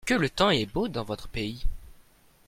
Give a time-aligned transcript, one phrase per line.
[0.03, 1.63] Que le temps est beau dans votre pays!